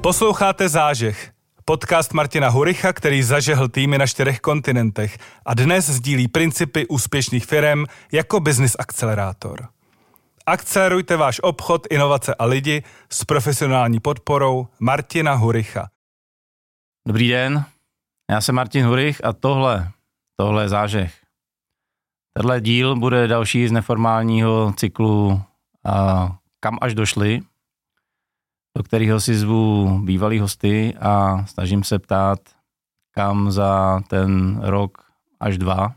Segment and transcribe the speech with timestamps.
[0.00, 1.32] Posloucháte Zážeh,
[1.64, 7.84] podcast Martina Huricha, který zažehl týmy na čtyřech kontinentech a dnes sdílí principy úspěšných firm
[8.12, 9.68] jako business akcelerátor.
[10.46, 15.88] Akcelerujte váš obchod, inovace a lidi s profesionální podporou Martina Huricha.
[17.08, 17.64] Dobrý den,
[18.30, 19.90] já jsem Martin Hurich a tohle,
[20.36, 21.14] tohle je zážeh.
[22.36, 25.42] Tenhle díl bude další z neformálního cyklu
[25.86, 27.40] a Kam až došli,
[28.78, 32.38] do kterého si zvu bývalý hosty a snažím se ptát,
[33.10, 34.98] kam za ten rok
[35.40, 35.94] až dva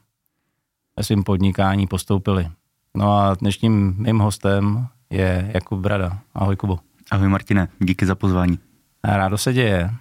[0.98, 2.50] ve svém podnikání postoupili.
[2.98, 6.20] No a dnešním mým hostem je Jakub Brada.
[6.34, 6.80] Ahoj Kubo.
[7.12, 8.60] Ahoj Martine, díky za pozvání.
[9.04, 9.92] Rádo se děje.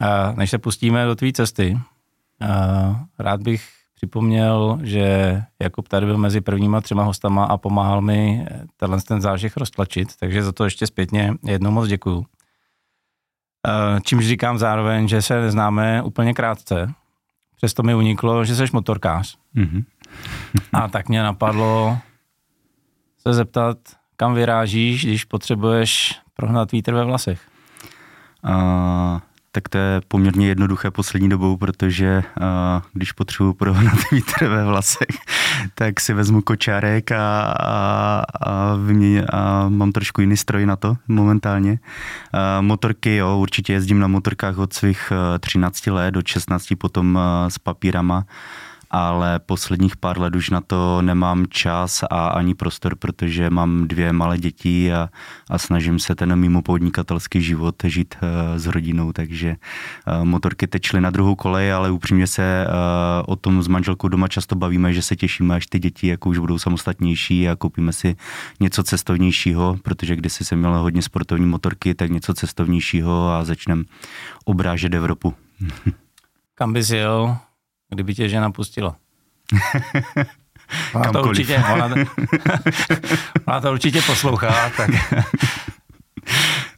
[0.00, 1.78] A než se pustíme do tvý cesty,
[3.18, 3.68] rád bych
[4.02, 9.56] připomněl, že Jakub tady byl mezi prvníma třema hostama a pomáhal mi tenhle ten zážeh
[9.56, 12.26] roztlačit, takže za to ještě zpětně jednou moc děkuju.
[14.02, 16.92] Čímž říkám zároveň, že se neznáme úplně krátce,
[17.56, 19.38] přesto mi uniklo, že jsi motorkář.
[19.56, 19.84] Mm-hmm.
[20.72, 21.98] a tak mě napadlo
[23.18, 23.78] se zeptat,
[24.16, 27.48] kam vyrážíš, když potřebuješ prohnat vítr ve vlasech?
[28.44, 29.20] Uh,
[29.52, 32.44] tak to je poměrně jednoduché poslední dobou, protože uh,
[32.92, 35.16] když potřebuji prohnat vítr ve vlasech,
[35.74, 40.96] tak si vezmu kočárek a, a, a, vymě, a mám trošku jiný stroj na to
[41.08, 41.70] momentálně.
[41.72, 41.78] Uh,
[42.60, 47.48] motorky, jo, určitě jezdím na motorkách od svých uh, 13 let do 16 potom uh,
[47.48, 48.24] s papírama
[48.92, 54.12] ale posledních pár let už na to nemám čas a ani prostor, protože mám dvě
[54.12, 55.08] malé děti a,
[55.50, 59.56] a snažím se ten mimo podnikatelský život žít uh, s rodinou, takže
[60.06, 62.72] uh, motorky tečly na druhou kolej, ale upřímně se uh,
[63.26, 66.38] o tom s manželkou doma často bavíme, že se těšíme, až ty děti jako už
[66.38, 68.16] budou samostatnější a koupíme si
[68.60, 73.84] něco cestovnějšího, protože když jsem měl hodně sportovní motorky, tak něco cestovnějšího a začneme
[74.44, 75.34] obrážet Evropu.
[76.54, 77.36] Kam bys jel
[77.94, 78.96] kdyby tě žena pustila?
[80.94, 81.90] Ona to, určitě, ona,
[83.46, 84.90] ona to určitě poslouchá, tak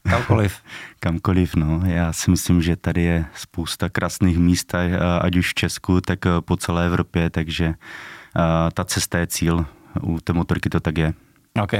[0.08, 0.56] kamkoliv.
[1.00, 1.82] Kamkoliv, no.
[1.84, 4.74] Já si myslím, že tady je spousta krásných míst,
[5.20, 7.74] ať už v Česku, tak po celé Evropě, takže
[8.74, 9.66] ta cesta je cíl.
[10.02, 11.14] U té motorky to tak je.
[11.62, 11.72] OK.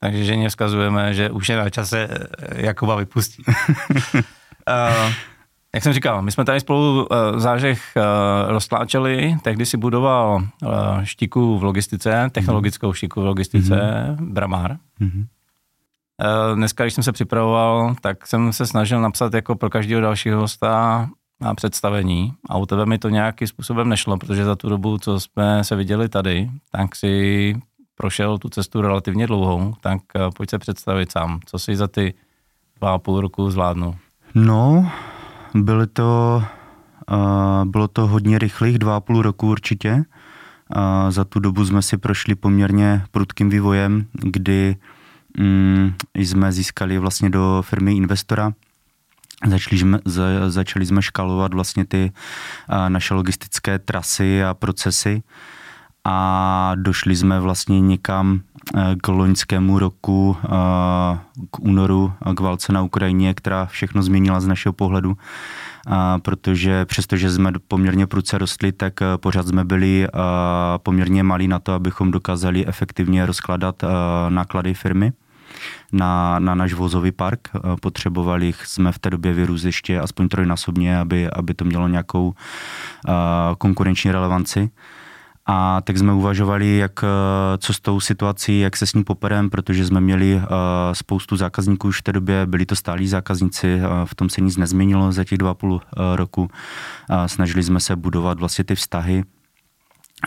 [0.00, 2.08] Takže ženě vzkazujeme, že už je na čase
[2.54, 3.48] Jakuba vypustit.
[3.48, 5.12] uh,
[5.74, 8.02] Jak jsem říkal, my jsme tady spolu uh, zážeh uh,
[8.50, 10.70] roztláčeli, tehdy si budoval uh,
[11.02, 14.32] štiku v logistice, technologickou štiku v logistice, mm-hmm.
[14.32, 14.76] Bramár.
[15.00, 15.26] Mm-hmm.
[16.50, 20.40] Uh, dneska, když jsem se připravoval, tak jsem se snažil napsat jako pro každého dalšího
[20.40, 21.08] hosta
[21.40, 25.20] na představení a u tebe mi to nějakým způsobem nešlo, protože za tu dobu, co
[25.20, 27.54] jsme se viděli tady, tak si
[27.94, 32.14] prošel tu cestu relativně dlouhou, tak uh, pojď se představit sám, co si za ty
[32.78, 33.94] dva a půl roku zvládnul.
[34.34, 34.90] No,
[35.62, 36.42] Byly to,
[37.10, 39.92] uh, bylo to hodně rychlých, dva a půl roku určitě.
[39.94, 44.76] Uh, za tu dobu jsme si prošli poměrně prudkým vývojem, kdy
[45.38, 48.52] um, jsme získali vlastně do firmy investora,
[49.46, 49.98] Začali jsme,
[50.48, 52.12] začali jsme škalovat vlastně ty
[52.70, 55.22] uh, naše logistické trasy a procesy
[56.08, 58.40] a došli jsme vlastně někam
[58.76, 60.48] eh, k loňskému roku, eh,
[61.50, 65.16] k únoru, k válce na Ukrajině, která všechno změnila z našeho pohledu,
[66.22, 70.08] protože přestože jsme poměrně prudce rostli, tak eh, pořád jsme byli
[70.76, 73.84] poměrně malí na to, abychom dokázali efektivně rozkladat
[74.28, 75.12] náklady firmy
[75.92, 77.48] na, na náš vozový park.
[77.80, 82.34] Potřebovali jsme v té době vyrůst ještě aspoň trojnásobně, aby, aby to mělo nějakou
[83.58, 84.70] konkurenční relevanci.
[85.50, 89.50] A tak jsme uvažovali, jak, eh, co s tou situací, jak se s ní poperem,
[89.50, 90.42] protože jsme měli uh,
[90.92, 94.56] spoustu zákazníků už v té době, byli to stálí zákazníci, uh, v tom se nic
[94.56, 95.80] nezměnilo za těch dva půl
[96.14, 96.50] roku.
[97.26, 99.24] Snažili jsme se budovat vlastně ty vztahy,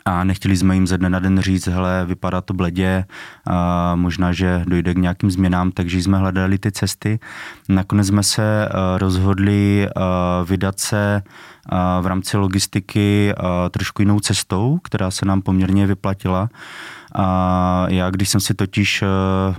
[0.06, 3.06] a nechtěli jsme jim ze dne na den říct, hele, vypadá to bledě,
[3.48, 7.20] a možná, že dojde k nějakým změnám, takže jsme hledali ty cesty.
[7.70, 9.88] Nakonec jsme se rozhodli
[10.46, 11.22] vydat se
[12.02, 13.34] v rámci logistiky
[13.72, 16.50] trošku jinou cestou, která se nám poměrně vyplatila.
[17.16, 19.04] A já, když jsem si totiž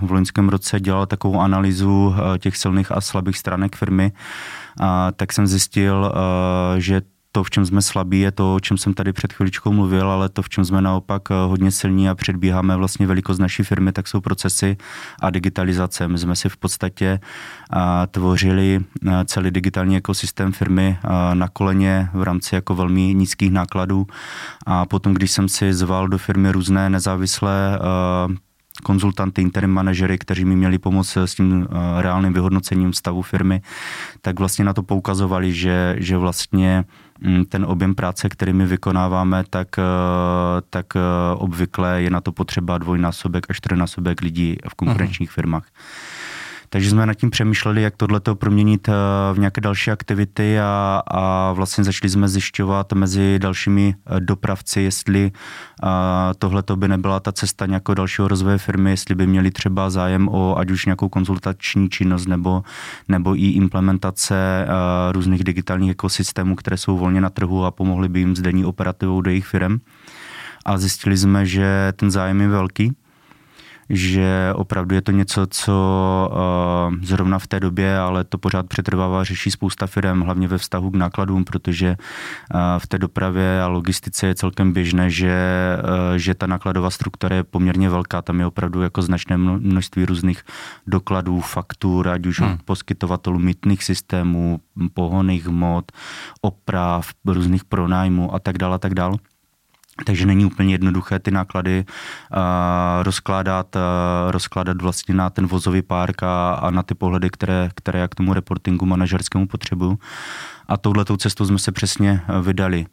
[0.00, 4.12] v loňském roce dělal takovou analýzu těch silných a slabých stránek firmy,
[5.16, 6.12] tak jsem zjistil,
[6.78, 7.02] že
[7.32, 10.28] to, v čem jsme slabí, je to, o čem jsem tady před chviličkou mluvil, ale
[10.28, 14.08] to, v čem jsme naopak eh, hodně silní a předbíháme vlastně velikost naší firmy, tak
[14.08, 14.76] jsou procesy
[15.20, 16.08] a digitalizace.
[16.08, 17.20] My jsme si v podstatě
[18.10, 24.06] tvořili eh, celý digitální ekosystém firmy eh, na koleně v rámci jako velmi nízkých nákladů
[24.66, 27.78] a potom, když jsem si zval do firmy různé nezávislé
[28.82, 31.68] konzultanty, interim manažery, kteří mi měli pomoct s tím
[31.98, 33.62] reálným vyhodnocením stavu firmy,
[34.20, 36.84] tak vlastně na to poukazovali, že, že vlastně
[37.48, 39.68] ten objem práce, který my vykonáváme, tak,
[40.70, 40.86] tak
[41.36, 45.34] obvykle je na to potřeba dvojnásobek až čtyřnásobek lidí v konkurenčních uh-huh.
[45.34, 45.66] firmách.
[46.72, 48.92] Takže jsme nad tím přemýšleli, jak tohleto proměnit eh,
[49.32, 55.32] v nějaké další aktivity a, a vlastně začali jsme zjišťovat mezi dalšími eh, dopravci, jestli
[55.32, 55.88] eh,
[56.38, 60.58] tohleto by nebyla ta cesta nějakého dalšího rozvoje firmy, jestli by měli třeba zájem o
[60.58, 62.62] ať už nějakou konzultační činnost nebo,
[63.08, 64.66] nebo i implementace
[65.12, 69.20] různých digitálních ekosystémů, které jsou volně na trhu a pomohly by jim s denní operativou
[69.20, 69.78] do jejich firm.
[70.64, 72.92] A zjistili jsme, že ten zájem je velký
[73.92, 75.74] že opravdu je to něco, co
[76.32, 80.90] uh, zrovna v té době, ale to pořád přetrvává, řeší spousta firm, hlavně ve vztahu
[80.90, 81.96] k nákladům, protože
[82.54, 85.36] uh, v té dopravě a logistice je celkem běžné, že,
[85.84, 90.42] uh, že ta nákladová struktura je poměrně velká, tam je opravdu jako značné množství různých
[90.86, 92.52] dokladů, faktur, ať už hmm.
[92.52, 94.60] od poskytovatelů mítných systémů,
[94.94, 95.92] pohoných hmot,
[96.40, 99.18] oprav, různých pronájmů a tak dále a tak dále.
[100.06, 106.22] Takže není úplně jednoduché ty náklady uh, rozkládat, uh, rozkládat vlastně na ten vozový park
[106.22, 109.98] a, a na ty pohledy, které, které já k tomu reportingu manažerskému potřebuju.
[110.68, 112.86] A touhletou cestou jsme se přesně vydali.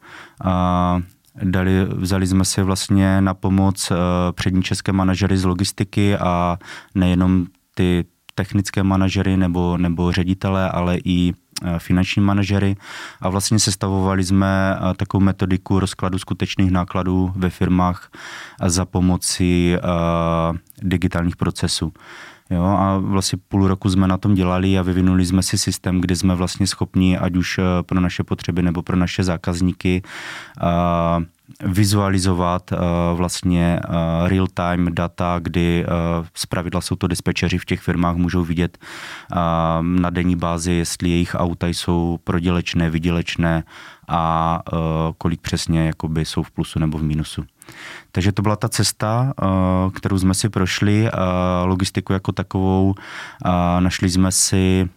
[0.44, 1.02] Uh,
[1.42, 3.96] Dali, vzali jsme si vlastně na pomoc uh,
[4.32, 6.58] přední české manažery z logistiky a
[6.94, 8.04] nejenom ty
[8.34, 12.76] technické manažery nebo, nebo ředitele, ale i Eh, finanční manažery
[13.20, 18.10] a vlastně sestavovali jsme eh, takovou metodiku rozkladu skutečných nákladů ve firmách
[18.66, 19.80] za pomoci eh,
[20.82, 21.92] digitálních procesů.
[22.50, 26.16] Jo, a vlastně půl roku jsme na tom dělali a vyvinuli jsme si systém, kde
[26.16, 30.02] jsme vlastně schopni, ať už pro naše potřeby nebo pro naše zákazníky,
[31.64, 32.78] vizualizovat uh,
[33.14, 33.80] vlastně
[34.26, 38.78] real-time data, kdy uh, zpravidla jsou to dispečeři v těch firmách, můžou vidět
[39.80, 43.64] na denní bázi, jestli jejich auta jsou prodělečné, vydělečné
[44.10, 44.78] a uh,
[45.18, 47.44] kolik přesně jakoby jsou v plusu nebo v mínusu.
[48.12, 49.46] Takže to byla ta cesta, eh,
[49.90, 51.10] kterou jsme si prošli,
[51.64, 52.94] logistiku jako takovou.
[53.80, 54.88] Našli jsme si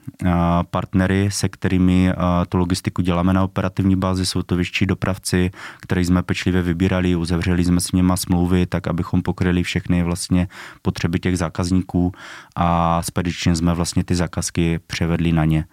[0.71, 2.13] partnery, se kterými
[2.49, 4.25] tu logistiku děláme na operativní bázi.
[4.25, 5.51] Jsou to vyšší dopravci,
[5.81, 10.47] které jsme pečlivě vybírali, uzavřeli jsme s nimi smlouvy, tak abychom pokryli všechny vlastně
[10.81, 12.11] potřeby těch zákazníků
[12.55, 15.65] a spedičně jsme vlastně ty zákazky převedli na ně.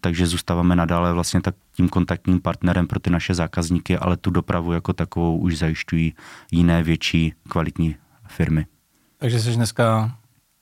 [0.00, 4.72] Takže zůstáváme nadále vlastně tak tím kontaktním partnerem pro ty naše zákazníky, ale tu dopravu
[4.72, 6.14] jako takovou už zajišťují
[6.50, 7.96] jiné větší kvalitní
[8.28, 8.66] firmy.
[9.18, 10.16] Takže jsi dneska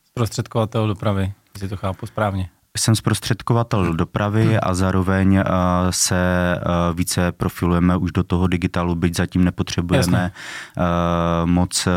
[0.05, 4.59] zprostředkovatel dopravy, jestli to chápu správně jsem zprostředkovatel dopravy hmm.
[4.63, 5.45] a zároveň eh,
[5.91, 6.17] se
[6.57, 6.61] eh,
[6.95, 10.33] více profilujeme už do toho digitálu, byť zatím nepotřebujeme Jasně.
[10.79, 11.89] Eh, moc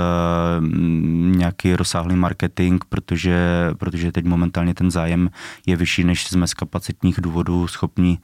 [1.19, 5.29] nějaký rozsáhlý marketing, protože, protože teď momentálně ten zájem
[5.65, 8.17] je vyšší, než jsme z kapacitních důvodů schopni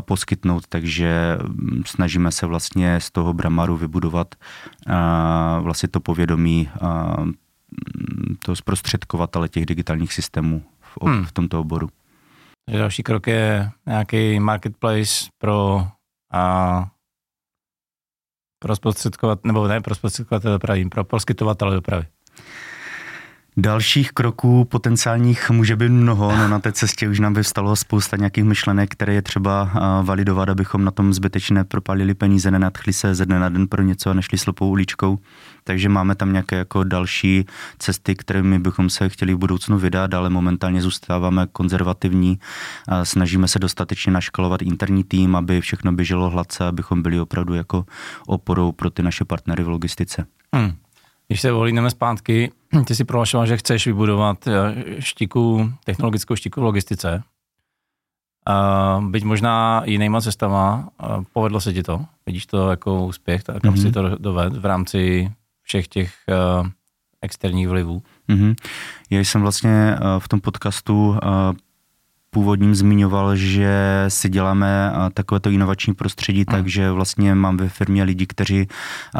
[0.00, 4.34] poskytnout, takže hm, snažíme se vlastně z toho bramaru vybudovat
[5.60, 6.68] vlastně to povědomí
[8.44, 10.62] toho zprostředkovatele těch digitálních systémů
[11.00, 11.24] v, hmm.
[11.24, 11.88] v tomto oboru.
[12.70, 15.86] Další krok je nějaký marketplace pro
[16.32, 16.86] a
[18.58, 22.06] pro zprostředkovat, nebo ne pro zprostředkovatele dopravy, pro poskytovatele dopravy.
[23.56, 28.44] Dalších kroků potenciálních může být mnoho, no na té cestě už nám vyvstalo spousta nějakých
[28.44, 29.70] myšlenek, které je třeba
[30.02, 34.10] validovat, abychom na tom zbytečně nepropalili peníze, nenadchli se ze dne na den pro něco
[34.10, 35.18] a nešli slopou uličkou.
[35.64, 37.46] Takže máme tam nějaké jako další
[37.78, 42.38] cesty, kterými bychom se chtěli v budoucnu vydat, ale momentálně zůstáváme konzervativní.
[42.88, 47.84] A snažíme se dostatečně naškalovat interní tým, aby všechno běželo hladce, abychom byli opravdu jako
[48.26, 50.26] oporou pro ty naše partnery v logistice.
[50.54, 50.72] Hmm.
[51.32, 52.52] Když se volíme zpátky,
[52.86, 54.52] ty si prohlašoval, že chceš vybudovat eh,
[55.00, 57.22] štiku, technologickou štiku v logistice.
[58.48, 62.04] Uh, byť možná jinýma cestama, uh, povedlo se ti to?
[62.26, 63.82] Vidíš to jako úspěch, tak kam mm-hmm.
[63.82, 66.68] si to doved v rámci všech těch uh,
[67.22, 68.02] externích vlivů?
[68.28, 68.54] Mm-hmm.
[69.10, 71.16] Já jsem vlastně uh, v tom podcastu
[72.34, 76.44] původním zmiňoval, že si děláme takovéto inovační prostředí, mm.
[76.44, 78.68] takže vlastně mám ve firmě lidi, kteří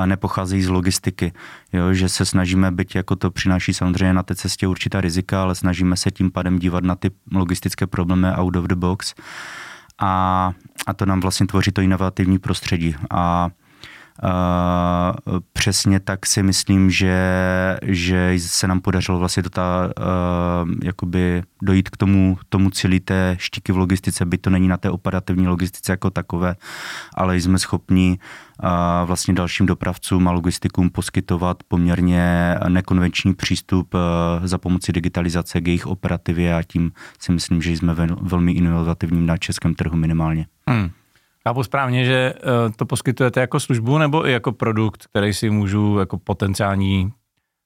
[0.05, 1.33] nepocházejí z logistiky.
[1.73, 5.55] Jo, že se snažíme, byť jako to přináší samozřejmě na té cestě určitá rizika, ale
[5.55, 9.15] snažíme se tím pádem dívat na ty logistické problémy out of the box.
[10.01, 10.53] A,
[10.87, 12.97] a to nám vlastně tvoří to inovativní prostředí.
[13.11, 13.51] A
[15.53, 17.17] přesně tak si myslím, že,
[17.83, 19.91] že se nám podařilo vlastně to ta,
[20.85, 24.91] jakoby dojít k tomu, tomu cíli té štíky v logistice, by to není na té
[24.91, 26.57] operativní logistice jako takové,
[27.15, 28.19] ale jsme schopni
[29.05, 33.95] vlastně dalším dopravcům a logistikům poskytovat poměrně nekonvenční přístup
[34.45, 39.37] za pomoci digitalizace k jejich operativě a tím si myslím, že jsme velmi inovativním na
[39.37, 40.47] českém trhu minimálně.
[40.69, 40.91] Hmm.
[41.49, 45.99] Chápu správně, že eh, to poskytujete jako službu nebo i jako produkt, který si můžu
[45.99, 47.13] jako potenciální,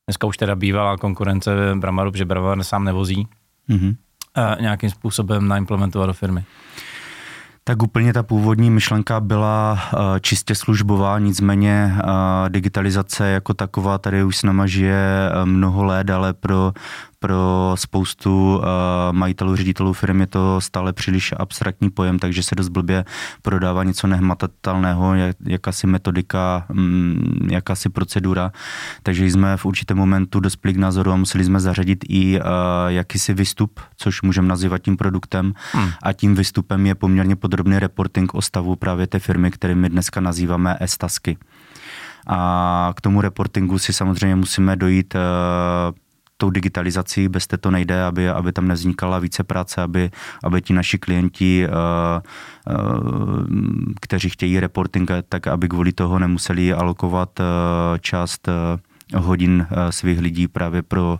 [0.08, 3.28] dneska už teda bývalá konkurence Bramaru, že Bramar sám nevozí,
[3.68, 3.96] mm-hmm.
[4.60, 6.44] nějakým způsobem naimplementovat do firmy?
[7.64, 11.94] Tak úplně ta původní myšlenka byla eh, čistě službová, nicméně
[12.48, 16.72] digitalizace jako taková tady už s náma žije mnoho let, ale pro
[17.18, 18.64] pro spoustu uh,
[19.12, 23.04] majitelů, ředitelů firm je to stále příliš abstraktní pojem, takže se dost blbě
[23.42, 27.20] prodává něco nehmatatelného, jak, jakási metodika, um,
[27.50, 28.52] jakási procedura.
[29.02, 32.46] Takže jsme v určitém momentu dospěli k názoru a museli jsme zařadit i uh,
[32.88, 35.52] jakýsi vystup, což můžeme nazývat tím produktem.
[35.72, 35.90] Hmm.
[36.02, 40.20] A tím vystupem je poměrně podrobný reporting o stavu právě té firmy, který my dneska
[40.20, 41.36] nazýváme e-stasky.
[42.26, 45.20] A k tomu reportingu si samozřejmě musíme dojít uh,
[46.36, 50.10] tou digitalizací, bez té to nejde, aby, aby tam nevznikala více práce, aby,
[50.44, 51.74] aby ti naši klienti, uh,
[52.74, 53.44] uh,
[54.00, 57.44] kteří chtějí reporting, tak aby kvůli toho nemuseli alokovat uh,
[57.98, 58.48] část
[59.16, 61.18] hodin svých lidí právě pro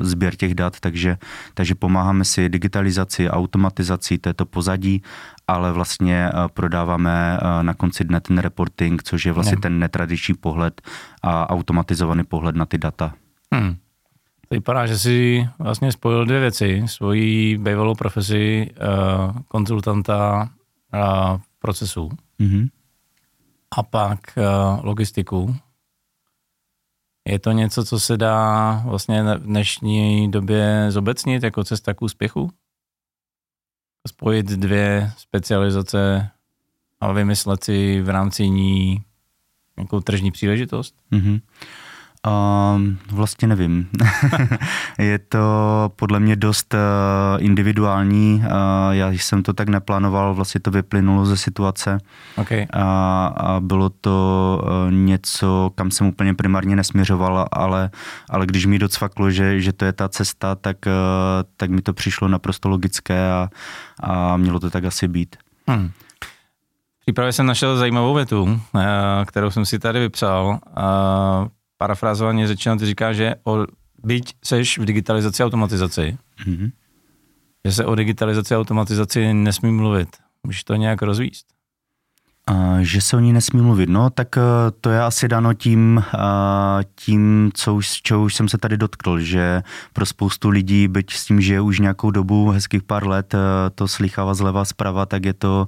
[0.00, 1.18] sběr těch dat, takže,
[1.54, 5.02] takže pomáháme si digitalizaci, automatizací této pozadí,
[5.48, 9.60] ale vlastně prodáváme na konci dne ten reporting, což je vlastně ne.
[9.60, 10.80] ten netradiční pohled
[11.22, 13.12] a automatizovaný pohled na ty data.
[13.54, 13.76] Hmm.
[14.50, 16.82] To vypadá, že si vlastně spojil dvě věci.
[16.86, 20.50] Svoji bývalou profesi uh, konzultanta
[20.94, 22.68] uh, procesu mm-hmm.
[23.70, 25.56] a pak uh, logistiku.
[27.28, 32.50] Je to něco, co se dá vlastně v dnešní době zobecnit jako cesta k úspěchu?
[34.08, 36.30] Spojit dvě specializace
[37.00, 39.04] a vymyslet si v rámci ní
[39.76, 40.94] nějakou tržní příležitost?
[41.12, 41.40] Mm-hmm.
[42.26, 43.88] Uh, vlastně nevím.
[44.98, 45.40] je to
[45.96, 48.42] podle mě dost uh, individuální.
[48.44, 48.50] Uh,
[48.90, 51.98] já jsem to tak neplánoval, vlastně to vyplynulo ze situace.
[52.36, 52.66] Okay.
[52.72, 57.90] A, a bylo to uh, něco, kam jsem úplně primárně nesměřoval, ale,
[58.30, 60.92] ale když mi docvaklo, že, že to je ta cesta, tak, uh,
[61.56, 63.48] tak mi to přišlo naprosto logické a,
[64.00, 65.36] a mělo to tak asi být.
[65.68, 65.90] Hmm.
[67.00, 68.60] Přípravě jsem našel zajímavou větu,
[69.26, 70.58] kterou jsem si tady vypsal
[71.80, 73.66] parafrázovaně řečeno, ty říká, že o,
[74.04, 76.70] byť seš v digitalizaci a automatizaci, mm-hmm.
[77.64, 80.08] že se o digitalizaci a automatizaci nesmí mluvit.
[80.42, 81.46] Můžeš to nějak rozvíst?
[82.80, 83.88] Že se o ní nesmí mluvit.
[83.88, 84.40] No, tak eh,
[84.80, 86.18] to je asi dano tím, eh,
[86.94, 91.24] tím co už, čeho už jsem se tady dotkl, že pro spoustu lidí, byť s
[91.24, 95.32] tím, že už nějakou dobu, hezkých pár let, eh, to slychává zleva zprava, tak je
[95.32, 95.66] to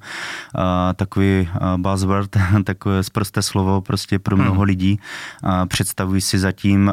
[0.96, 4.62] takový buzzword, takové zprosté slovo prostě pro mnoho hmm.
[4.62, 5.00] lidí.
[5.68, 6.92] Představují si zatím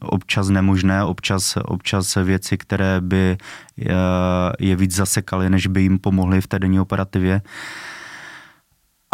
[0.00, 3.36] občas nemožné, občas, občas věci, které by
[4.58, 7.42] je víc zasekaly, než by jim pomohly v té denní operativě.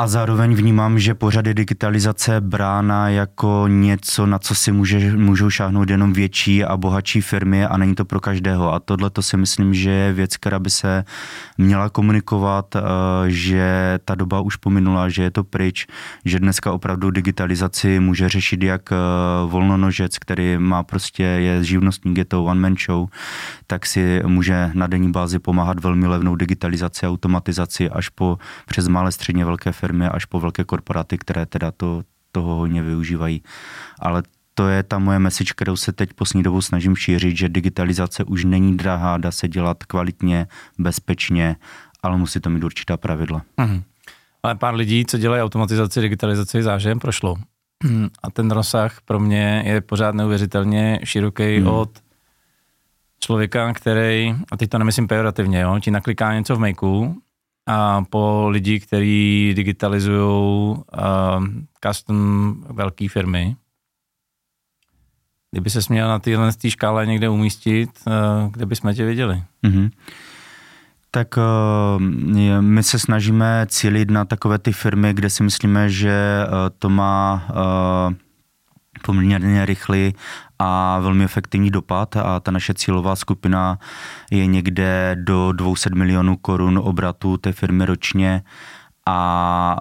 [0.01, 5.51] A zároveň vnímám, že pořád je digitalizace brána jako něco, na co si může, můžou
[5.51, 8.75] šáhnout jenom větší a bohatší firmy a není to pro každého.
[8.75, 11.05] A tohle to si myslím, že je věc, která by se
[11.59, 12.81] měla komunikovat, eh,
[13.27, 15.87] že ta doba už pominula, že je to pryč,
[16.25, 18.97] že dneska opravdu digitalizaci může řešit jak eh,
[19.47, 23.09] volnonožec, který má prostě, je živnostník, je to one man show,
[23.67, 29.13] tak si může na denní bázi pomáhat velmi levnou digitalizaci, automatizaci až po přes malé
[29.13, 32.03] středně velké firmy firmy až po velké korporáty, které teda to,
[32.33, 33.43] toho hodně využívají.
[33.99, 34.23] Ale
[34.55, 38.45] to je ta moje message, kterou se teď poslední dobou snažím šířit, že digitalizace už
[38.45, 40.47] není drahá, dá se dělat kvalitně,
[40.79, 41.57] bezpečně,
[42.03, 43.43] ale musí to mít určitá pravidla.
[43.57, 43.83] Mm.
[44.43, 47.37] Ale pár lidí, co dělají automatizaci, digitalizaci, zážem prošlo.
[48.23, 51.67] A ten rozsah pro mě je pořád neuvěřitelně široký mm.
[51.67, 51.91] od
[53.21, 57.15] člověka, který, a teď to nemyslím pejorativně, jo, ti nakliká něco v makeu
[57.69, 60.85] a po lidi, kteří digitalizují uh,
[61.87, 63.57] custom velké firmy.
[65.51, 69.43] Kdyby se měl na téhle škále někde umístit, uh, kde bychom tě viděli?
[69.65, 69.91] Mm-hmm.
[71.11, 71.43] Tak uh,
[72.61, 77.49] my se snažíme cílit na takové ty firmy, kde si myslíme, že uh, to má
[79.03, 80.15] poměrně rychlý
[80.59, 83.79] a velmi efektivní dopad a ta naše cílová skupina
[84.31, 88.43] je někde do 200 milionů korun obratu té firmy ročně
[89.07, 89.77] a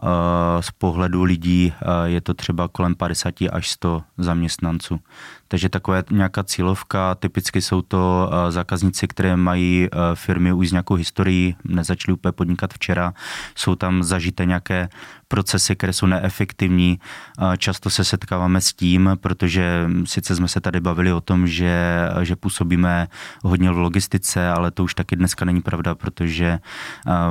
[0.59, 1.73] z pohledu lidí
[2.05, 4.99] je to třeba kolem 50 až 100 zaměstnanců.
[5.47, 10.71] Takže taková nějaká cílovka, typicky jsou to eh, zákazníci, které mají eh, firmy už z
[10.71, 13.13] nějakou historii, nezačali úplně podnikat včera,
[13.55, 14.89] jsou tam zažité nějaké
[15.27, 16.99] procesy, které jsou neefektivní.
[16.99, 22.09] Eh, často se setkáváme s tím, protože sice jsme se tady bavili o tom, že,
[22.21, 23.07] že působíme
[23.43, 26.59] hodně v logistice, ale to už taky dneska není pravda, protože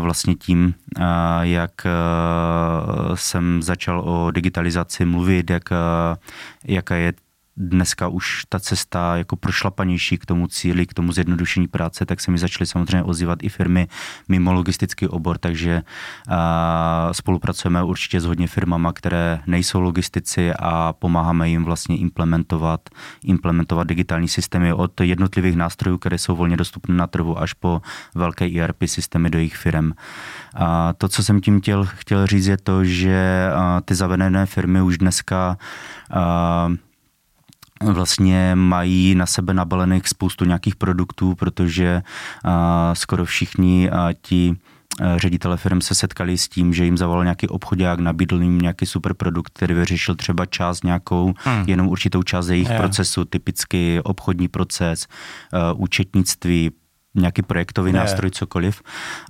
[0.01, 0.75] vlastně tím,
[1.41, 1.87] jak
[3.15, 5.63] jsem začal o digitalizaci mluvit, jak,
[6.65, 7.13] jaká je
[7.57, 12.31] dneska už ta cesta jako prošlapanější k tomu cíli, k tomu zjednodušení práce, tak se
[12.31, 13.89] mi začaly samozřejmě ozývat i firmy
[14.29, 15.83] mimo logistický obor, takže
[16.29, 22.81] a, spolupracujeme určitě s hodně firmama, které nejsou logistici a pomáháme jim vlastně implementovat,
[23.25, 27.83] implementovat digitální systémy od jednotlivých nástrojů, které jsou volně dostupné na trhu, až po
[28.15, 29.93] velké ERP systémy do jejich firm.
[30.55, 33.49] A to, co jsem tím chtěl, chtěl říct, je to, že
[33.85, 35.59] ty zavedené firmy už dneska
[36.11, 36.73] a,
[37.83, 42.03] vlastně mají na sebe nabalených spoustu nějakých produktů, protože
[42.93, 43.91] skoro všichni
[44.23, 44.57] ti
[45.17, 49.15] ředitele firm se setkali s tím, že jim zavolal nějaký obchodák, nabídl jim nějaký super
[49.15, 51.65] produkt, který vyřešil třeba část nějakou, hmm.
[51.67, 52.81] jenom určitou část jejich yeah.
[52.81, 55.07] procesu, typicky obchodní proces,
[55.77, 56.71] účetnictví,
[57.17, 57.99] nějaký projektový ne.
[57.99, 58.83] nástroj, cokoliv.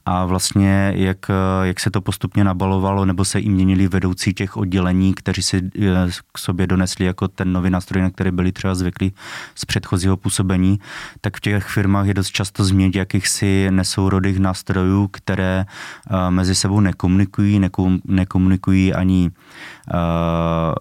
[0.07, 1.31] A vlastně jak,
[1.63, 6.11] jak se to postupně nabalovalo, nebo se i měnili vedoucí těch oddělení, kteří si eh,
[6.33, 9.15] k sobě donesli jako ten nový nástroj, na který byli třeba zvyklí
[9.55, 10.81] z předchozího působení,
[11.21, 16.81] tak v těch firmách je dost často změnit jakýchsi nesourodých nástrojů, které eh, mezi sebou
[16.81, 17.61] nekomunikují,
[18.05, 19.97] nekomunikují ani eh,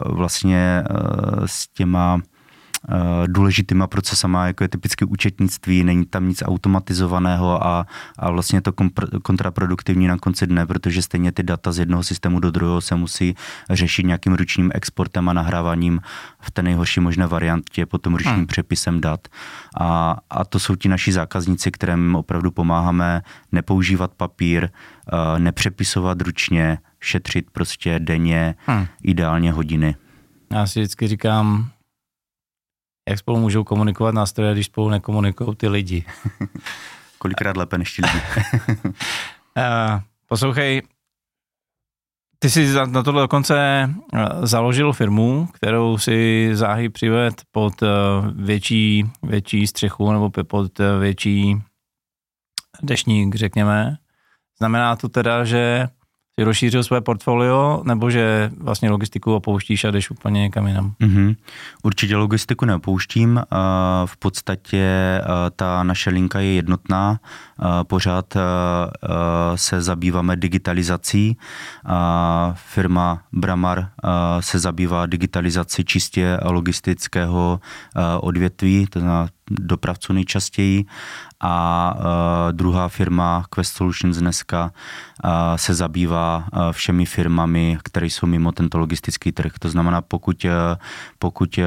[0.06, 0.84] vlastně
[1.46, 2.22] s těma
[3.28, 7.86] důležitýma procesama, jako je typicky účetnictví, není tam nic automatizovaného a,
[8.20, 8.74] a vlastně je to
[9.24, 13.36] kontraproduktivní na konci dne, protože stejně ty data z jednoho systému do druhého se musí
[13.70, 16.02] řešit nějakým ručním exportem a nahráváním
[16.40, 18.48] v té nejhorší možné variantě, potom ručním hmm.
[18.48, 19.28] přepisem dat.
[19.80, 26.78] A, a to jsou ti naši zákazníci, kterým opravdu pomáháme nepoužívat papír, eh, nepřepisovat ručně,
[27.00, 28.88] šetřit prostě denně, hmm.
[29.04, 29.96] ideálně hodiny.
[30.52, 31.70] Já si vždycky říkám,
[33.10, 36.06] jak spolu můžou komunikovat nástroje, když spolu nekomunikují ty lidi.
[37.18, 38.22] Kolikrát lépe než ti lidi.
[38.88, 40.82] uh, poslouchej,
[42.40, 47.88] ty jsi na tohle dokonce eh, založil firmu, kterou si záhy přived pod eh,
[48.36, 51.62] větší, větší střechu nebo pod větší
[52.82, 53.98] dešník, řekněme.
[54.58, 55.88] Znamená to teda, že
[56.40, 60.94] jsi rozšířil své portfolio, nebo že vlastně logistiku opouštíš a jdeš úplně někam jinam?
[61.02, 61.36] Mm-hmm.
[61.84, 63.42] Určitě logistiku neopouštím.
[64.06, 65.22] V podstatě
[65.56, 67.20] ta naše linka je jednotná.
[67.84, 68.38] Pořád
[69.56, 71.38] se zabýváme digitalizací.
[72.54, 73.88] Firma Bramar
[74.40, 77.60] se zabývá digitalizací čistě logistického
[78.20, 80.86] odvětví, to znamená dopravců nejčastěji
[81.46, 84.72] a uh, druhá firma Quest Solutions dneska
[85.24, 89.52] uh, se zabývá uh, všemi firmami, které jsou mimo tento logistický trh.
[89.60, 90.52] To znamená, pokud, uh,
[91.20, 91.64] pokud uh,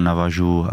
[0.00, 0.66] navažu uh,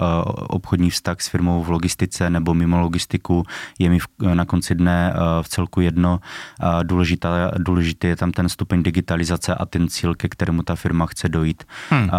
[0.47, 3.43] obchodní vztah s firmou v logistice nebo mimo logistiku,
[3.79, 6.19] je mi v, na konci dne uh, v celku jedno.
[6.63, 11.05] Uh, důležitá, důležitý je tam ten stupeň digitalizace a ten cíl, ke kterému ta firma
[11.05, 11.63] chce dojít.
[11.89, 12.03] Hmm.
[12.03, 12.09] Uh,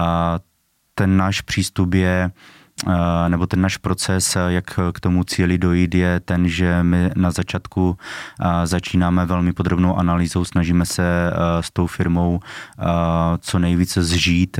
[0.94, 2.61] ten náš přístup je Eh,
[3.28, 7.30] nebo ten náš proces, eh, jak k tomu cíli dojít, je ten, že my na
[7.30, 7.96] začátku
[8.40, 12.40] eh, začínáme velmi podrobnou analýzou, snažíme se s tou firmou
[13.40, 14.58] co nejvíce zžít,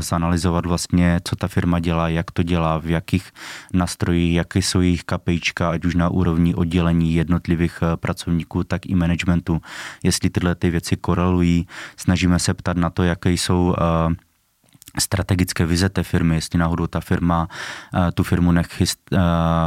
[0.00, 3.30] zanalizovat vlastně, co ta firma dělá, jak to dělá, v jakých
[3.72, 9.60] nástrojích, jaké jsou jejich kapejčka, ať už na úrovni oddělení jednotlivých pracovníků, tak i managementu.
[10.02, 13.74] Jestli tyhle ty věci korelují, snažíme se ptat na to, jaké jsou
[14.98, 17.48] strategické vize té firmy, jestli náhodou ta firma,
[17.94, 19.18] eh, tu firmu nechyst, eh,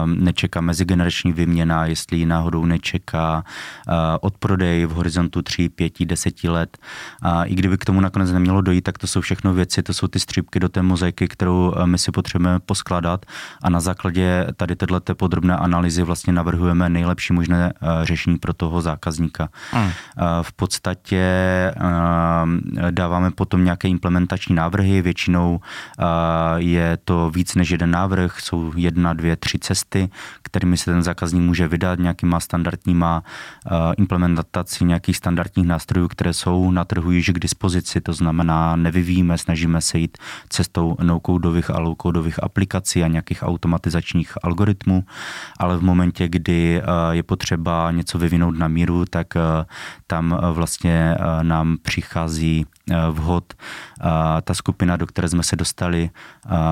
[0.05, 6.77] nečeká mezigenerační vyměna, jestli ji náhodou nečeká eh, odprodej v horizontu 3, 5, 10 let.
[7.21, 10.07] A i kdyby k tomu nakonec nemělo dojít, tak to jsou všechno věci, to jsou
[10.07, 13.25] ty střípky do té mozaiky, kterou my si potřebujeme poskládat
[13.63, 19.49] a na základě tady této podrobné analýzy vlastně navrhujeme nejlepší možné řešení pro toho zákazníka.
[19.71, 19.91] Hmm.
[20.41, 21.23] V podstatě
[22.91, 25.59] dáváme potom nějaké implementační návrhy, Většinou
[26.57, 30.09] je to víc než jeden návrh, jsou jedna, dvě, tři cesty,
[30.43, 33.23] kterými se ten zákazník může vydat nějakýma standardníma
[33.97, 39.81] implementací nějakých standardních nástrojů, které jsou na trhu již k dispozici, to znamená nevyvíjíme, snažíme
[39.81, 40.17] se jít
[40.49, 45.03] cestou no-codových a low-codových aplikací a nějakých automatizačních algoritmů,
[45.59, 49.27] ale v momentě, kdy je potřeba něco vyvinout na míru, tak
[50.07, 52.65] tam vlastně nám přichází
[53.11, 53.53] vhod
[54.43, 56.09] ta skupina, do které jsme se dostali,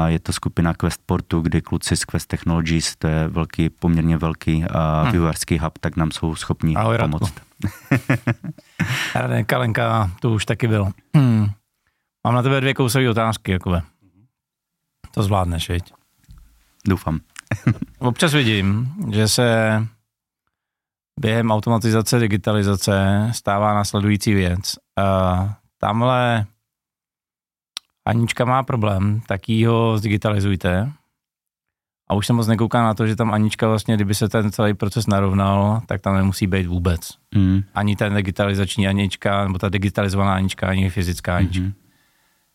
[0.05, 5.11] je to skupina Questportu, kdy kluci z Quest Technologies, to je velký, poměrně velký hmm.
[5.11, 7.33] vývojářský hub, tak nám jsou schopni Ahoj, pomoct.
[9.15, 10.91] Radek Kalenka, to už taky byl.
[11.15, 11.49] Hmm.
[12.25, 13.81] Mám na tebe dvě kousové otázky, Jakube.
[15.11, 15.93] To zvládneš, viď?
[16.87, 17.19] Doufám.
[17.99, 19.87] Občas vidím, že se
[21.19, 24.75] během automatizace, digitalizace stává následující věc.
[24.99, 26.45] Uh, tamhle
[28.05, 30.91] Anička má problém, tak ji ho zdigitalizujte.
[32.07, 34.73] A už se moc nekouká na to, že tam Anička vlastně, kdyby se ten celý
[34.73, 37.01] proces narovnal, tak tam nemusí být vůbec.
[37.35, 37.61] Mm.
[37.73, 41.65] Ani ten digitalizační Anička, nebo ta digitalizovaná Anička, ani fyzická Anička.
[41.65, 41.73] Mm-hmm.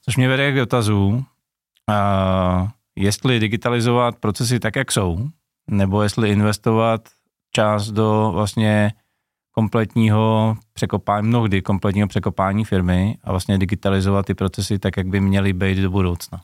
[0.04, 5.28] Což mě vede k dotazu, uh, jestli digitalizovat procesy tak, jak jsou,
[5.70, 7.08] nebo jestli investovat
[7.52, 8.92] čas do vlastně
[9.52, 15.52] kompletního překopání, mnohdy kompletního překopání firmy a vlastně digitalizovat ty procesy tak, jak by měly
[15.52, 16.40] být do budoucna.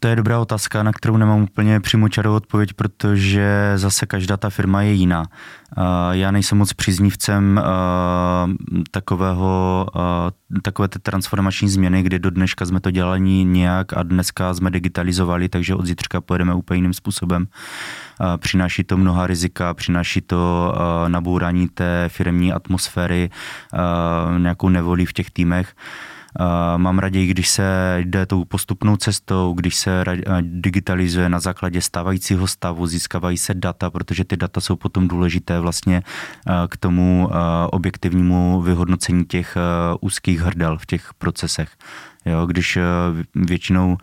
[0.00, 4.82] To je dobrá otázka, na kterou nemám úplně přímočarou odpověď, protože zase každá ta firma
[4.82, 5.24] je jiná.
[6.10, 7.60] Já nejsem moc příznivcem
[8.90, 9.86] takového,
[10.62, 15.48] takové té transformační změny, kdy do dneška jsme to dělali nějak a dneska jsme digitalizovali,
[15.48, 17.46] takže od zítřka pojedeme úplně jiným způsobem.
[18.36, 20.74] Přináší to mnoha rizika, přináší to
[21.08, 23.30] nabourání té firmní atmosféry,
[24.38, 25.74] nějakou nevolí v těch týmech.
[26.76, 30.04] Mám raději, když se jde tou postupnou cestou, když se
[30.40, 36.02] digitalizuje na základě stávajícího stavu, získávají se data, protože ty data jsou potom důležité vlastně
[36.68, 37.30] k tomu
[37.72, 39.56] objektivnímu vyhodnocení těch
[40.00, 41.68] úzkých hrdel v těch procesech.
[42.26, 42.82] Jo, když eh,
[43.34, 43.96] většinou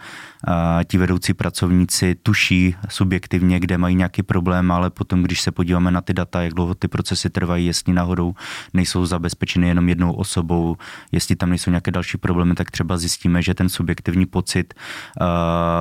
[0.48, 5.92] eh, ti vedoucí pracovníci tuší subjektivně, kde mají nějaký problém, ale potom, když se podíváme
[5.92, 8.36] na ty data, jak dlouho ty procesy trvají, jestli náhodou
[8.74, 10.78] nejsou zabezpečeny jenom jednou osobou,
[11.12, 15.28] jestli tam nejsou nějaké další problémy, tak třeba zjistíme, že ten subjektivní pocit uh,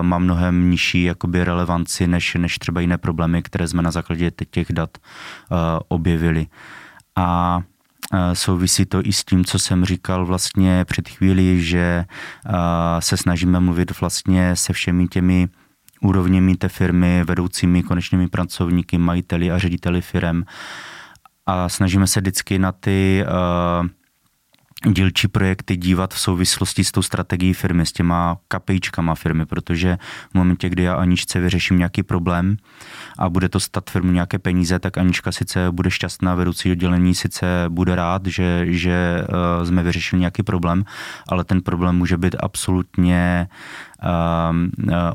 [0.02, 4.72] má mnohem nižší jakoby relevanci než, než třeba jiné problémy, které jsme na základě těch
[4.72, 4.98] dat
[5.88, 6.46] objevili.
[7.16, 7.58] A
[8.32, 12.04] Souvisí to i s tím, co jsem říkal vlastně před chvíli, že
[12.98, 15.48] se snažíme mluvit vlastně se všemi těmi
[16.00, 20.42] úrovněmi té firmy, vedoucími konečnými pracovníky, majiteli a řediteli firm.
[21.46, 23.24] A snažíme se vždycky na ty
[23.82, 23.88] uh,
[24.86, 29.98] dílčí projekty dívat v souvislosti s tou strategií firmy, s těma kapejčkama firmy, protože
[30.30, 32.56] v momentě, kdy já Aničce vyřeším nějaký problém
[33.18, 37.46] a bude to stát firmu nějaké peníze, tak Anička sice bude šťastná, vedoucí oddělení sice
[37.68, 39.24] bude rád, že, že
[39.58, 40.84] uh, jsme vyřešili nějaký problém,
[41.28, 43.48] ale ten problém může být absolutně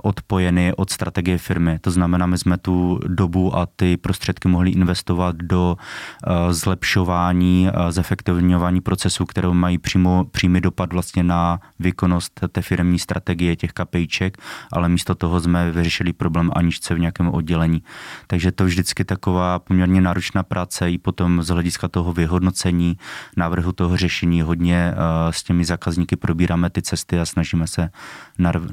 [0.04, 1.80] odpojeny od strategie firmy.
[1.80, 8.82] To znamená, my jsme tu dobu a ty prostředky mohli investovat do uh, zlepšování, zefektivňování
[8.82, 14.38] procesů, které mají přímo, přímý dopad vlastně na výkonnost té firmní strategie těch kapejček,
[14.72, 17.84] ale místo toho jsme vyřešili problém anižce v nějakém oddělení.
[18.28, 22.98] Takže to vždycky taková poměrně náročná práce i potom z hlediska toho vyhodnocení,
[23.38, 24.94] návrhu toho řešení hodně
[25.30, 27.90] s těmi zákazníky probíráme ty cesty a snažíme se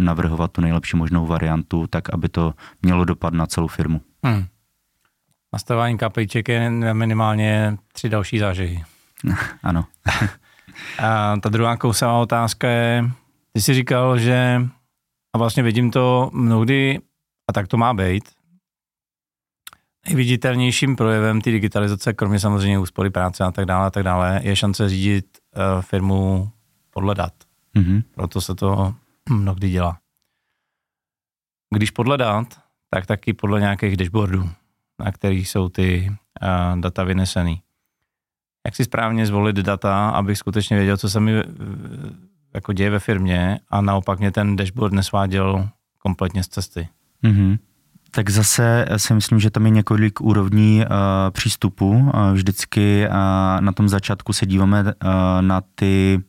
[0.05, 4.01] navrhovat tu nejlepší možnou variantu, tak aby to mělo dopad na celou firmu.
[4.25, 4.47] Hmm.
[5.53, 8.85] Nastavování KPIček je minimálně tři další zážehy.
[9.63, 9.85] ano.
[10.99, 13.11] a ta druhá kousavá otázka je,
[13.53, 14.63] ty jsi říkal, že
[15.35, 16.99] a vlastně vidím to mnohdy,
[17.51, 18.25] a tak to má být,
[20.07, 24.57] nejviditelnějším projevem té digitalizace, kromě samozřejmě úspory práce a tak dále, a tak dále, je
[24.57, 26.51] šance řídit uh, firmu
[26.91, 27.33] podle dat.
[27.77, 28.03] Mm-hmm.
[28.15, 28.95] Proto se to
[29.31, 29.99] mnohdy dělá.
[31.75, 32.61] Když podle dat,
[32.91, 34.51] tak taky podle nějakých dashboardů,
[35.05, 37.63] na kterých jsou ty uh, data vynesený.
[38.67, 41.33] Jak si správně zvolit data, abych skutečně věděl, co se mi
[42.55, 46.89] jako děje ve firmě a naopak mě ten dashboard nesváděl kompletně z cesty.
[47.25, 47.59] Mm-hmm.
[48.11, 50.87] Tak zase si myslím, že tam je několik úrovní uh,
[51.31, 51.91] přístupu.
[51.91, 53.15] Uh, vždycky uh,
[53.61, 54.91] na tom začátku se díváme uh,
[55.41, 56.23] na ty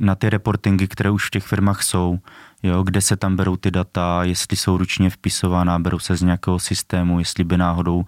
[0.00, 2.18] na ty reportingy, které už v těch firmách jsou,
[2.62, 6.58] jo, kde se tam berou ty data, jestli jsou ručně vpisovaná, berou se z nějakého
[6.58, 8.04] systému, jestli by náhodou uh,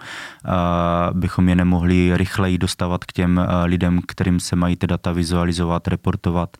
[1.18, 5.88] bychom je nemohli rychleji dostávat k těm uh, lidem, kterým se mají ty data vizualizovat,
[5.88, 6.56] reportovat.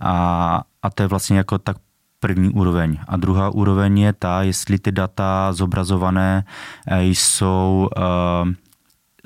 [0.00, 1.76] A, a to je vlastně jako tak
[2.20, 2.98] první úroveň.
[3.08, 6.44] A druhá úroveň je ta, jestli ty data zobrazované
[6.90, 7.88] jsou,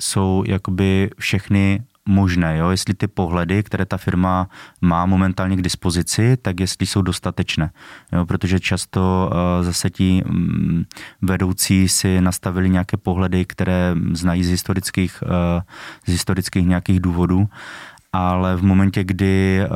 [0.01, 2.69] jsou jakoby všechny možné, jo?
[2.69, 4.49] jestli ty pohledy, které ta firma
[4.81, 7.71] má momentálně k dispozici, tak jestli jsou dostatečné.
[8.11, 8.25] Jo?
[8.25, 10.85] Protože často uh, zase ti um,
[11.21, 15.29] vedoucí si nastavili nějaké pohledy, které znají z historických, uh,
[16.05, 17.49] z historických nějakých důvodů
[18.13, 19.67] ale v momentě, kdy uh,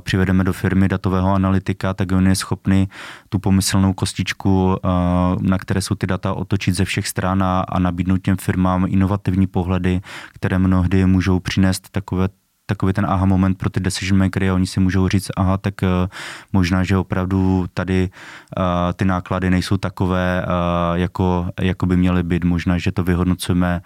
[0.00, 2.88] přivedeme do firmy datového analytika, tak on je schopný
[3.28, 7.78] tu pomyslnou kostičku, uh, na které jsou ty data, otočit ze všech stran a, a
[7.78, 10.00] nabídnout těm firmám inovativní pohledy,
[10.32, 12.28] které mnohdy můžou přinést takové
[12.66, 15.74] takový ten aha moment pro ty decision makery a oni si můžou říct, aha, tak
[15.82, 15.88] uh,
[16.52, 18.10] možná, že opravdu tady
[18.58, 18.64] uh,
[18.96, 22.44] ty náklady nejsou takové, uh, jako, jako by měly být.
[22.44, 23.80] Možná, že to vyhodnocujeme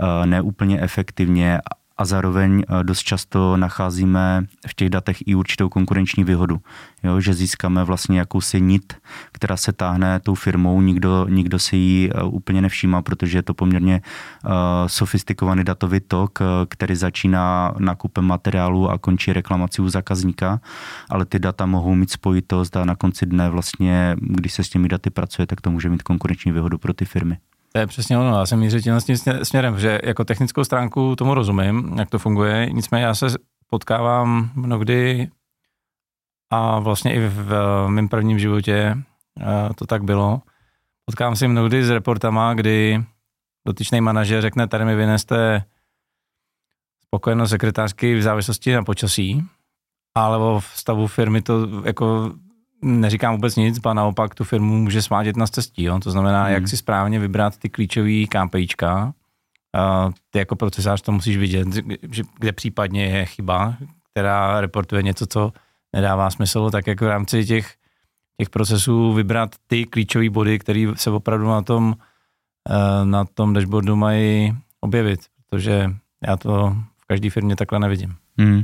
[0.00, 1.60] uh, neúplně efektivně
[1.98, 6.60] a zároveň eh, dost často nacházíme v těch datech i určitou konkurenční výhodu,
[7.02, 8.94] jo, že získáme vlastně jakousi nit,
[9.32, 13.54] která se táhne tou firmou, nikdo, nikdo si ji eh, úplně nevšímá, protože je to
[13.54, 14.02] poměrně
[14.44, 14.50] uh,
[14.86, 20.60] sofistikovaný datový tok, který začíná nákupem materiálu a končí reklamací u zákazníka,
[21.10, 24.88] ale ty data mohou mít spojitost a na konci dne vlastně, když se s těmi
[24.88, 27.38] daty pracuje, tak to může mít konkurenční výhodu pro ty firmy.
[27.76, 29.00] To je přesně ono, já jsem mířil tím
[29.42, 33.26] směrem, že jako technickou stránku tomu rozumím, jak to funguje, nicméně já se
[33.66, 35.30] potkávám mnohdy
[36.50, 37.52] a vlastně i v
[37.88, 38.96] mém prvním životě
[39.74, 40.42] to tak bylo.
[41.04, 43.04] Potkávám se mnohdy s reportama, kdy
[43.66, 45.64] dotyčný manažer řekne, tady mi vyneste
[47.04, 49.44] spokojenost sekretářky v závislosti na počasí,
[50.14, 52.32] ale o stavu firmy to jako
[52.82, 55.82] neříkám vůbec nic, ba naopak tu firmu může svádět na cestí.
[55.82, 55.98] Jo?
[55.98, 56.52] To znamená, hmm.
[56.52, 59.12] jak si správně vybrat ty klíčové KPIčka.
[59.76, 61.68] Uh, ty jako procesář to musíš vidět,
[62.10, 63.76] že, kde případně je chyba,
[64.10, 65.52] která reportuje něco, co
[65.96, 67.74] nedává smysl, tak jak v rámci těch,
[68.40, 71.94] těch procesů vybrat ty klíčové body, které se opravdu na tom,
[72.70, 75.90] uh, na tom dashboardu mají objevit, protože
[76.26, 78.14] já to v každé firmě takhle nevidím.
[78.38, 78.62] Hmm.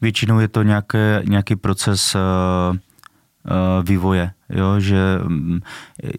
[0.00, 2.87] Většinou je to nějaké, nějaký proces uh Eh,
[3.82, 5.60] vývoje, jo, že mm,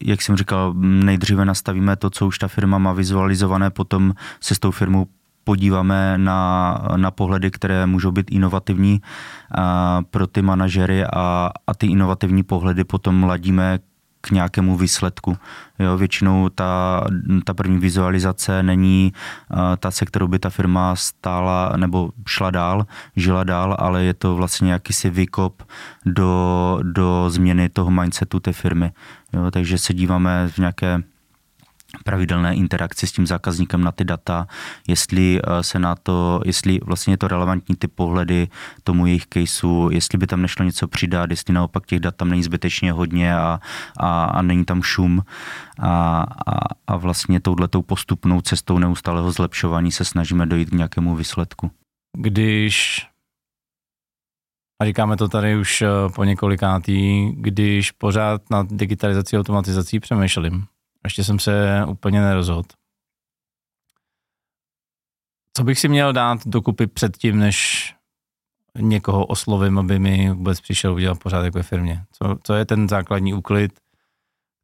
[0.02, 4.60] jak jsem říkal, nejdříve nastavíme to, co už ta firma má vizualizované, potom se s
[4.60, 5.08] tou firmou
[5.44, 9.02] podíváme na, na pohledy, které můžou být inovativní
[9.56, 13.80] a, pro ty manažery a, a ty inovativní pohledy potom ladíme
[14.22, 15.38] k nějakému výsledku.
[15.80, 17.04] Jo, většinou ta,
[17.44, 19.14] ta první vizualizace není
[19.52, 24.14] uh, ta, se kterou by ta firma stála nebo šla dál, žila dál, ale je
[24.14, 25.64] to vlastně jakýsi výkop
[26.06, 28.92] do, do změny toho mindsetu té firmy.
[29.34, 31.04] Jo, takže se díváme v nějaké
[32.04, 34.48] pravidelné interakci s tím zákazníkem na ty data,
[34.88, 38.48] jestli eh, se na to, jestli vlastně je to relevantní ty pohledy
[38.84, 42.44] tomu jejich caseu, jestli by tam nešlo něco přidat, jestli naopak těch dat tam není
[42.44, 43.60] zbytečně hodně a,
[43.98, 45.24] a, a není tam šum
[45.80, 51.72] a, a, a vlastně touhletou postupnou cestou neustálého zlepšování se snažíme dojít k nějakému výsledku.
[52.18, 53.08] Když
[54.82, 60.66] a říkáme to tady už eh, po několikátý, když pořád na digitalizací a automatizací přemýšlím,
[61.04, 62.70] ještě jsem se úplně nerozhodl.
[65.58, 67.96] Co bych si měl dát dokupy předtím, než
[68.78, 72.06] někoho oslovím, aby mi vůbec přišel udělat pořádek ve firmě?
[72.12, 73.80] Co, co je ten základní úklid,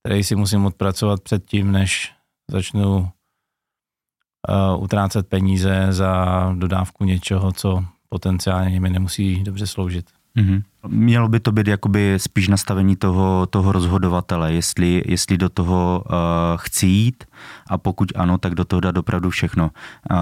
[0.04, 2.14] který si musím odpracovat předtím, než
[2.52, 6.26] začnu uh, utrácet peníze za
[6.58, 10.15] dodávku něčeho, co potenciálně mi nemusí dobře sloužit?
[10.38, 10.62] Mm-hmm.
[10.88, 16.14] Mělo by to být jakoby spíš nastavení toho, toho rozhodovatele, jestli, jestli do toho uh,
[16.56, 17.24] chci jít
[17.70, 19.72] a pokud ano, tak do toho dát opravdu všechno.
[20.12, 20.18] Uh,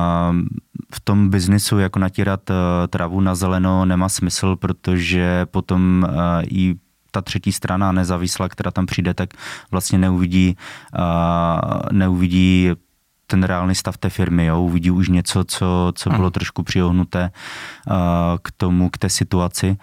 [0.94, 2.56] v tom biznisu jako natírat uh,
[2.90, 6.16] travu na zeleno nemá smysl, protože potom uh,
[6.48, 6.76] i
[7.12, 9.30] ta třetí strana nezávislá, která tam přijde, tak
[9.72, 10.58] vlastně neuvidí,
[10.98, 12.70] uh, neuvidí
[13.34, 14.62] ten reálný stav té firmy, jo?
[14.62, 17.96] uvidí už něco, co, co bylo trošku přiohnuté uh,
[18.44, 19.78] k tomu, k té situaci,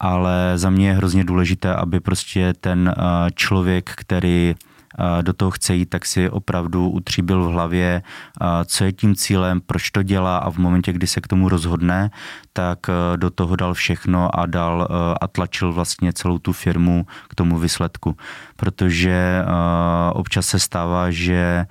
[0.00, 4.54] ale za mě je hrozně důležité, aby prostě ten uh, člověk, který
[5.22, 8.02] do toho chce jít, tak si opravdu utříbil v hlavě,
[8.64, 12.10] co je tím cílem, proč to dělá a v momentě, kdy se k tomu rozhodne,
[12.52, 12.78] tak
[13.16, 14.88] do toho dal všechno a dal
[15.20, 18.16] a tlačil vlastně celou tu firmu k tomu výsledku.
[18.56, 19.44] Protože
[20.12, 21.66] občas se stává, že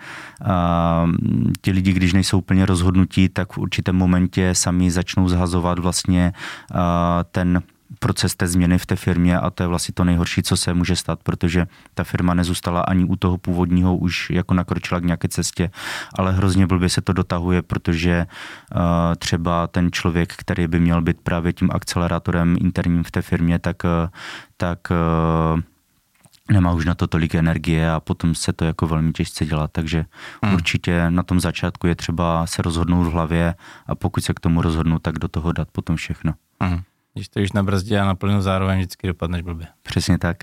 [1.62, 6.34] ti lidi, když nejsou úplně rozhodnutí, tak v určitém momentě sami začnou zhazovat vlastně
[7.32, 7.62] ten
[8.06, 10.96] proces té změny v té firmě a to je vlastně to nejhorší, co se může
[10.96, 15.72] stát, protože ta firma nezůstala ani u toho původního, už jako nakročila k nějaké cestě,
[16.14, 18.82] ale hrozně blbě se to dotahuje, protože uh,
[19.18, 23.84] třeba ten člověk, který by měl být právě tím akcelerátorem interním v té firmě, tak,
[23.84, 24.10] uh,
[24.58, 25.62] tak uh,
[26.52, 30.06] nemá už na to tolik energie a potom se to jako velmi těžce dělá, takže
[30.44, 30.54] hmm.
[30.54, 33.56] určitě na tom začátku je třeba se rozhodnout v hlavě
[33.88, 36.34] a pokud se k tomu rozhodnu, tak do toho dát potom všechno.
[36.62, 36.82] Hmm.
[37.16, 39.68] Když to na brzdě a na plynu zároveň vždycky dopadneš blbě.
[39.84, 40.38] Přesně tak.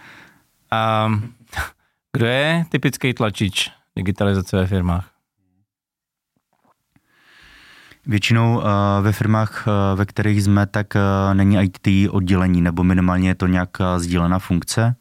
[0.70, 1.08] a
[2.12, 5.10] kdo je typický tlačič digitalizace ve firmách?
[8.06, 8.64] Většinou uh,
[9.00, 13.46] ve firmách, uh, ve kterých jsme, tak uh, není IT oddělení, nebo minimálně je to
[13.46, 14.96] nějaká sdílená funkce.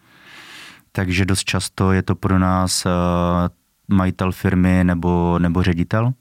[0.91, 2.87] Takže dost často je to pro nás
[3.87, 6.13] majitel firmy nebo, nebo ředitel.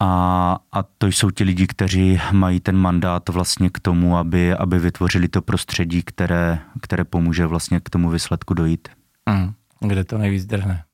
[0.00, 4.78] A, a to jsou ti lidi, kteří mají ten mandát vlastně k tomu, aby, aby
[4.78, 8.88] vytvořili to prostředí, které, které pomůže vlastně k tomu výsledku dojít.
[9.30, 9.52] Mm.
[9.88, 10.84] Kde to nejvíc drhne?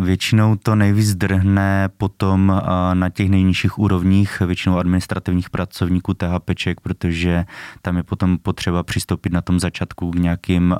[0.00, 2.62] Většinou to nejvíc drhne potom
[2.94, 7.44] na těch nejnižších úrovních, většinou administrativních pracovníků THPček, protože
[7.82, 10.76] tam je potom potřeba přistoupit na tom začátku k nějakým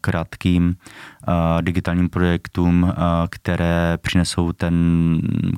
[0.00, 0.76] krátkým
[1.60, 2.92] digitálním projektům,
[3.30, 4.74] které přinesou ten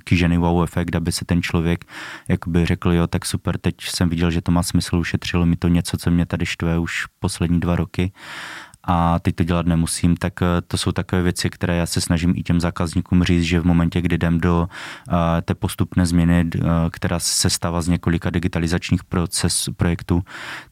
[0.04, 1.84] kýžený wow efekt, aby se ten člověk
[2.28, 5.68] jakoby řekl, jo, tak super, teď jsem viděl, že to má smysl, ušetřilo mi to
[5.68, 8.12] něco, co mě tady štve už poslední dva roky
[8.87, 12.35] a teď to dělat nemusím, tak eh, to jsou takové věci, které já se snažím
[12.37, 14.68] i těm zákazníkům říct, že v momentě, kdy jdem do
[15.09, 20.22] uh, té postupné změny, uh, která se stává z několika digitalizačních proces, projektů,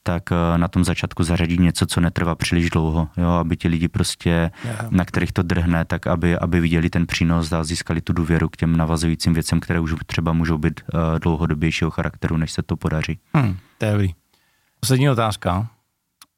[0.02, 0.22] tak
[0.56, 4.90] na tom začátku zařadit něco, co netrvá příliš dlouho, jo, aby ti lidi prostě, yeah.
[4.90, 8.56] na kterých to drhne, tak aby, aby viděli ten přínos a získali tu důvěru k
[8.56, 13.18] těm navazujícím věcem, které už třeba můžou být uh, dlouhodobějšího charakteru, než se to podaří.
[13.34, 14.08] Hmm, to je
[14.80, 15.58] Poslední otázka.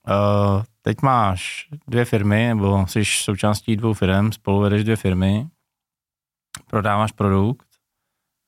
[0.08, 5.48] Uh, teď máš dvě firmy, nebo jsi součástí dvou firm, spolu vedeš dvě firmy,
[6.66, 7.66] prodáváš produkt,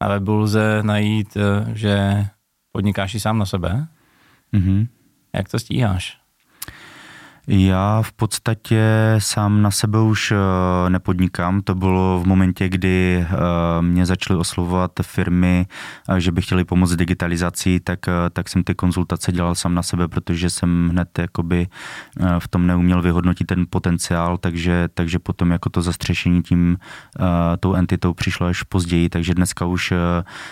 [0.02, 2.24] na webu lze najít, eh, že
[2.72, 3.86] podnikáš i sám na sebe.
[4.52, 4.88] Mm-hmm.
[5.34, 6.20] Jak to stíháš?
[7.50, 8.82] Já v podstatě
[9.18, 11.60] sám na sebe už eh, nepodnikám.
[11.60, 13.36] To bylo v momentě, kdy eh,
[13.82, 15.66] mě začaly oslovovat firmy,
[16.08, 17.98] eh, že by chtěli pomoct digitalizací, tak,
[18.32, 21.66] tak jsem ty konzultace dělal sám na sebe, protože jsem hned jakoby
[22.38, 26.78] v tom neuměl vyhodnotit ten potenciál, takže, takže potom jako to zastřešení tím
[27.60, 29.92] tou entitou přišlo až později, takže dneska už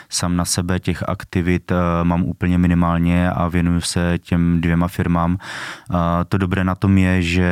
[0.09, 5.39] sám na sebe těch aktivit mám úplně minimálně a věnuju se těm dvěma firmám.
[6.29, 7.43] To dobré na to tom je, že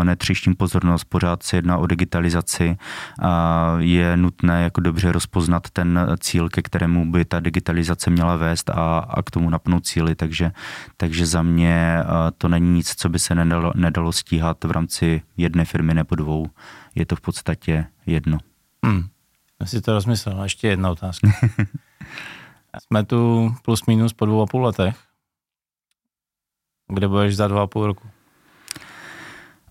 [0.00, 2.78] eh, netřištím pozornost, pořád se jedná o digitalizaci
[3.22, 8.70] a je nutné jako dobře rozpoznat ten cíl, ke kterému by ta digitalizace měla vést
[8.70, 10.52] a, a k tomu napnout cíly, takže,
[10.96, 12.04] takže za mě eh,
[12.38, 16.46] to není nic, co by se nedalo, nedalo stíhat v rámci jedné firmy nebo dvou.
[16.94, 18.38] Je to v podstatě jedno.
[18.84, 19.04] Hmm.
[19.60, 20.42] Já si to rozmyslel.
[20.42, 21.30] Ještě jedna otázka.
[22.82, 24.96] Jsme tu plus minus po dvou a půl letech.
[26.92, 28.17] Kde budeš za dva a půl roku?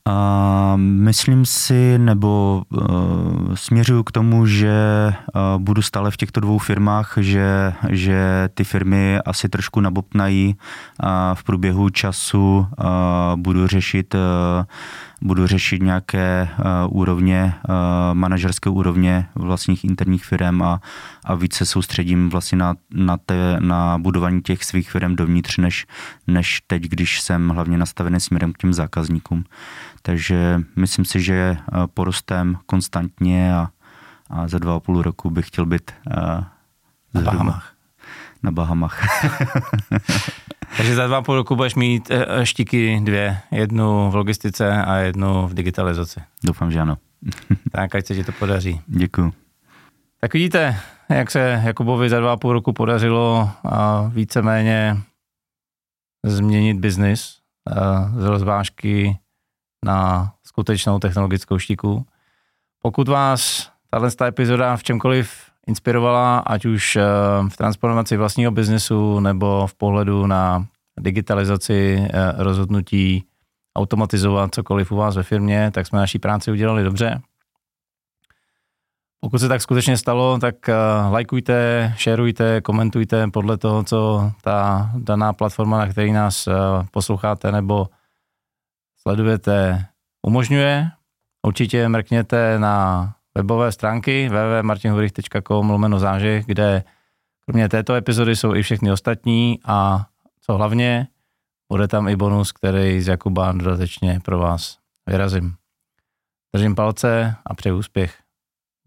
[0.08, 6.58] A myslím si, nebo uh, směřuju k tomu, že uh, budu stále v těchto dvou
[6.58, 10.56] firmách, že, že ty firmy asi trošku nabopnají
[11.00, 12.86] a v průběhu času uh,
[13.36, 14.66] budu řešit uh,
[15.22, 17.74] budu řešit nějaké uh, úrovně, uh,
[18.14, 20.82] manažerské úrovně vlastních interních firm a,
[21.26, 25.86] a více soustředím vlastně na, na, te, na budování těch svých firm dovnitř, než,
[26.28, 29.44] než teď, když jsem hlavně nastavený směrem k těm zákazníkům.
[30.08, 33.68] Takže myslím si, že uh, porostem konstantně a,
[34.30, 36.44] a za dva a půl roku bych chtěl být uh,
[37.14, 37.74] na Bahamách.
[38.44, 39.04] Na Bahamách.
[40.78, 43.38] Takže za dva půl roku budeš mít eh, eh, štiky dvě.
[43.52, 46.20] Jednu v logistice a jednu v digitalizaci.
[46.44, 46.98] Doufám, že ano.
[47.72, 48.82] tak, ať se ti to podaří.
[48.88, 49.34] Děkuji.
[50.22, 54.98] Tak vidíte, jak se Jakubovi za dva půl roku podařilo a víceméně
[56.26, 57.38] změnit biznis
[58.18, 59.20] z rozvážky
[59.86, 62.06] na skutečnou technologickou štiku.
[62.82, 65.32] Pokud vás tato epizoda v čemkoliv
[65.68, 67.04] inspirovala, ať už eh,
[67.50, 70.66] v transformaci vlastního biznesu nebo v pohledu na
[71.00, 73.24] digitalizaci eh, rozhodnutí
[73.76, 77.22] automatizovat cokoliv u vás ve firmě, tak jsme naší práci udělali dobře.
[79.20, 85.34] Pokud se tak skutečně stalo, tak uh, lajkujte, šerujte, komentujte podle toho, co ta daná
[85.34, 86.48] platforma, na které nás
[86.92, 87.88] posloucháte nebo
[89.08, 89.86] sledujete,
[90.22, 90.92] umožňuje.
[91.46, 96.84] Určitě mrkněte na webové stránky www.martinhurich.com lomeno zážeh, kde
[97.46, 100.08] kromě této epizody jsou i všechny ostatní a
[100.42, 101.08] co hlavně,
[101.72, 104.78] bude tam i bonus, který z Jakuba dodatečně pro vás
[105.10, 105.56] vyrazím.
[106.56, 108.20] Držím palce a přeji úspěch.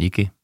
[0.01, 0.40] Díky.